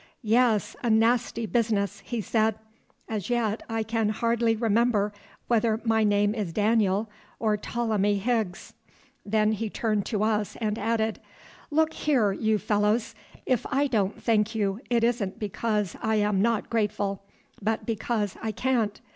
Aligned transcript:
"Yes, 0.23 0.75
a 0.81 0.89
nasty 0.89 1.45
business," 1.45 1.99
he 1.99 2.21
said, 2.21 2.55
"as 3.07 3.29
yet 3.29 3.61
I 3.69 3.83
can 3.83 4.09
hardly 4.09 4.55
remember 4.55 5.13
whether 5.47 5.79
my 5.83 6.03
name 6.03 6.33
is 6.33 6.51
Daniel, 6.51 7.07
or 7.37 7.55
Ptolemy 7.55 8.17
Higgs." 8.17 8.73
Then 9.23 9.51
he 9.51 9.69
turned 9.69 10.07
to 10.07 10.23
us 10.23 10.55
and 10.59 10.79
added, 10.79 11.19
"Look 11.69 11.93
here, 11.93 12.31
you 12.31 12.57
fellows, 12.57 13.13
if 13.45 13.63
I 13.71 13.85
don't 13.85 14.19
thank 14.19 14.55
you 14.55 14.79
it 14.89 15.03
isn't 15.03 15.37
because 15.37 15.95
I 16.01 16.15
am 16.15 16.41
not 16.41 16.71
grateful, 16.71 17.21
but 17.61 17.85
because 17.85 18.37
I 18.41 18.51
can't. 18.51 18.99